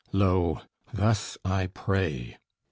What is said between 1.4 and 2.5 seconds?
I pray.